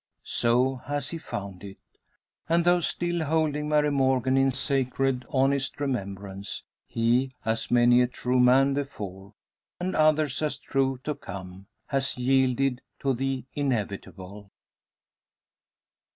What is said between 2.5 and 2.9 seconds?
though